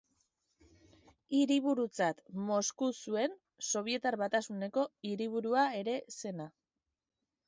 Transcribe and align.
Hiriburutzat 1.39 2.23
Mosku 2.47 2.89
zuen, 3.01 3.35
Sobietar 3.67 4.17
Batasuneko 4.21 4.87
hiriburua 5.11 5.67
ere 5.81 5.95
zena. 6.17 6.49